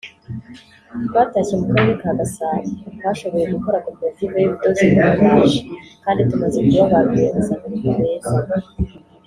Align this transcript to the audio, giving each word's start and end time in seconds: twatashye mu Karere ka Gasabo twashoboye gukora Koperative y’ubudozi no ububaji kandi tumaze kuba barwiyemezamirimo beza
twatashye 1.07 1.53
mu 1.59 1.65
Karere 1.71 1.93
ka 2.01 2.11
Gasabo 2.19 2.61
twashoboye 2.95 3.45
gukora 3.55 3.83
Koperative 3.85 4.35
y’ubudozi 4.39 4.85
no 4.93 5.01
ububaji 5.11 5.59
kandi 6.03 6.21
tumaze 6.29 6.57
kuba 6.67 6.85
barwiyemezamirimo 6.93 7.89
beza 7.99 8.33